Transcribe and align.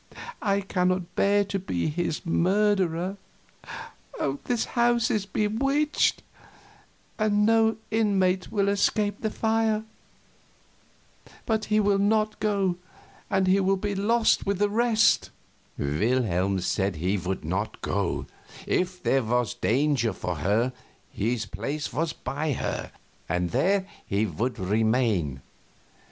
I 0.41 0.61
cannot 0.61 1.13
bear 1.13 1.43
to 1.45 1.59
be 1.59 1.87
his 1.87 2.25
murderer. 2.25 3.17
This 4.45 4.65
house 4.65 5.11
is 5.11 5.27
bewitched, 5.27 6.23
and 7.19 7.45
no 7.45 7.77
inmate 7.91 8.51
will 8.51 8.67
escape 8.67 9.21
the 9.21 9.29
fire. 9.29 9.83
But 11.45 11.65
he 11.65 11.79
will 11.79 11.99
not 11.99 12.39
go, 12.39 12.77
and 13.29 13.45
he 13.45 13.59
will 13.59 13.77
be 13.77 13.93
lost 13.93 14.43
with 14.43 14.57
the 14.57 14.69
rest." 14.69 15.29
Wilhelm 15.77 16.61
said 16.61 16.95
he 16.95 17.15
would 17.19 17.45
not 17.45 17.79
go; 17.83 18.25
if 18.65 19.03
there 19.03 19.21
was 19.21 19.53
danger 19.53 20.13
for 20.13 20.37
her, 20.37 20.73
his 21.11 21.45
place 21.45 21.93
was 21.93 22.11
by 22.11 22.53
her, 22.53 22.91
and 23.29 23.51
there 23.51 23.87
he 24.03 24.25
would 24.25 24.57
remain. 24.57 25.41